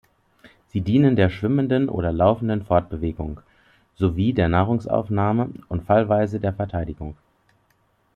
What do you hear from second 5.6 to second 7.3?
und fallweise der Verteidigung.